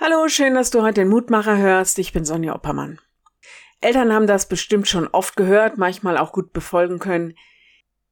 [0.00, 1.98] Hallo, schön, dass du heute den Mutmacher hörst.
[1.98, 3.00] Ich bin Sonja Oppermann.
[3.80, 7.34] Eltern haben das bestimmt schon oft gehört, manchmal auch gut befolgen können.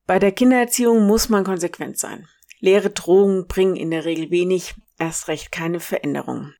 [0.05, 2.27] Bei der Kindererziehung muss man konsequent sein.
[2.59, 6.55] Leere Drohungen bringen in der Regel wenig, erst recht keine Veränderung.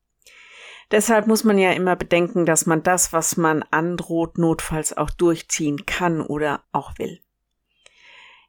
[0.91, 5.85] Deshalb muss man ja immer bedenken, dass man das, was man androht, notfalls auch durchziehen
[5.85, 7.19] kann oder auch will.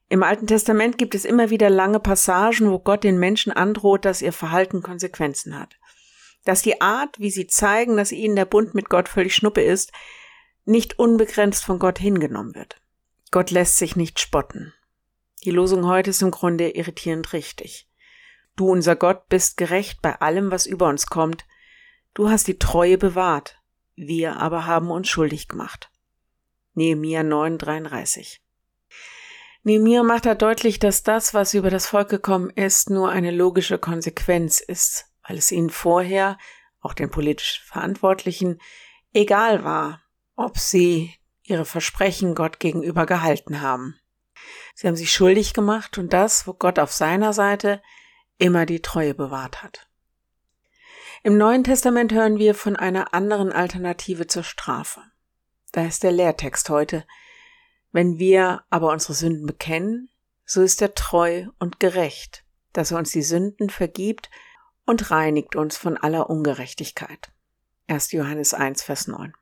[0.09, 4.23] Im Alten Testament gibt es immer wieder lange Passagen, wo Gott den Menschen androht, dass
[4.23, 5.77] ihr Verhalten Konsequenzen hat
[6.45, 9.93] dass die Art, wie sie zeigen, dass ihnen der Bund mit Gott völlig schnuppe ist,
[10.65, 12.81] nicht unbegrenzt von Gott hingenommen wird.
[13.31, 14.73] Gott lässt sich nicht spotten.
[15.45, 17.89] Die Losung heute ist im Grunde irritierend richtig.
[18.57, 21.47] Du, unser Gott, bist gerecht bei allem, was über uns kommt.
[22.15, 23.59] Du hast die Treue bewahrt.
[23.95, 25.91] Wir aber haben uns schuldig gemacht.
[26.75, 28.39] Nehemiah 9,33
[29.65, 33.79] Nehemiah macht da deutlich, dass das, was über das Volk gekommen ist, nur eine logische
[33.79, 36.39] Konsequenz ist weil es ihnen vorher,
[36.81, 38.61] auch den politisch Verantwortlichen,
[39.13, 40.03] egal war,
[40.37, 43.99] ob sie ihre Versprechen Gott gegenüber gehalten haben.
[44.75, 47.83] Sie haben sich schuldig gemacht und das, wo Gott auf seiner Seite
[48.39, 49.89] immer die Treue bewahrt hat.
[51.25, 55.03] Im Neuen Testament hören wir von einer anderen Alternative zur Strafe.
[55.73, 57.05] Da ist der Lehrtext heute.
[57.91, 60.11] Wenn wir aber unsere Sünden bekennen,
[60.45, 64.31] so ist er treu und gerecht, dass er uns die Sünden vergibt
[64.89, 67.31] und reinigt uns von aller Ungerechtigkeit.
[67.89, 68.13] 1.
[68.13, 69.35] Johannes 1, Vers 9.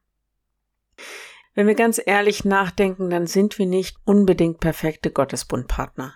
[1.55, 6.15] Wenn wir ganz ehrlich nachdenken, dann sind wir nicht unbedingt perfekte Gottesbundpartner.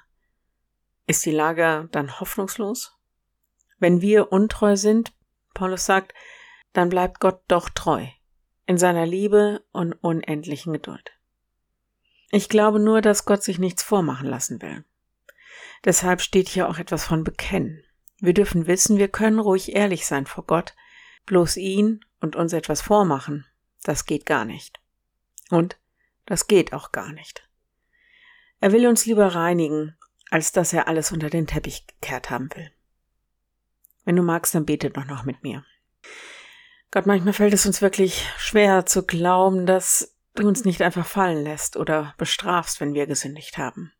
[1.06, 2.98] Ist die Lage dann hoffnungslos?
[3.78, 5.12] Wenn wir untreu sind,
[5.54, 6.12] Paulus sagt,
[6.72, 8.06] dann bleibt Gott doch treu
[8.66, 11.12] in seiner Liebe und unendlichen Geduld.
[12.32, 14.84] Ich glaube nur, dass Gott sich nichts vormachen lassen will.
[15.84, 17.84] Deshalb steht hier auch etwas von Bekennen.
[18.20, 20.74] Wir dürfen wissen, wir können ruhig ehrlich sein vor Gott,
[21.26, 23.46] bloß ihn und uns etwas vormachen,
[23.82, 24.80] das geht gar nicht.
[25.50, 25.78] Und
[26.26, 27.48] das geht auch gar nicht.
[28.60, 29.96] Er will uns lieber reinigen,
[30.30, 32.70] als dass er alles unter den Teppich gekehrt haben will.
[34.04, 35.64] Wenn du magst, dann bete doch noch mit mir.
[36.90, 41.42] Gott, manchmal fällt es uns wirklich schwer zu glauben, dass du uns nicht einfach fallen
[41.44, 43.92] lässt oder bestrafst, wenn wir gesündigt haben.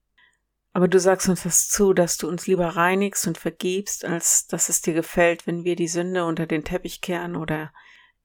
[0.72, 4.69] Aber du sagst uns das zu, dass du uns lieber reinigst und vergibst, als dass
[4.69, 7.72] es dir gefällt, wenn wir die Sünde unter den Teppich kehren oder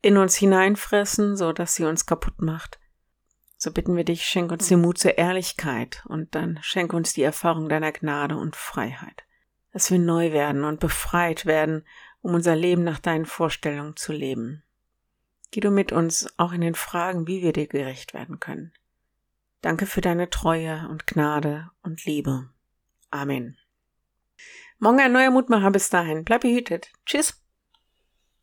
[0.02, 2.80] in uns hineinfressen, so dass sie uns kaputt macht.
[3.58, 7.24] So bitten wir dich, schenk uns den Mut zur Ehrlichkeit und dann schenk uns die
[7.24, 9.24] Erfahrung deiner Gnade und Freiheit,
[9.72, 11.84] dass wir neu werden und befreit werden,
[12.22, 14.64] um unser Leben nach deinen Vorstellungen zu leben.
[15.50, 18.74] Geh du mit uns auch in den Fragen, wie wir dir gerecht werden können.
[19.66, 22.52] Danke für deine Treue und Gnade und Liebe.
[23.10, 23.58] Amen.
[24.78, 26.24] Morgen ein neuer Mutmacher bis dahin.
[26.24, 26.92] Bleib behütet.
[27.08, 27.44] Tschüss.